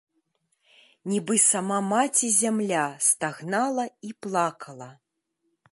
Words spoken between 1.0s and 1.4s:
Нібы